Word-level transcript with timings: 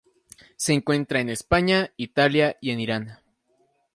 Se 0.55 0.73
encuentra 0.73 1.19
en 1.19 1.29
España, 1.29 1.93
Italia 1.95 2.55
y 2.59 2.71
en 2.71 2.79
Irán. 2.79 3.19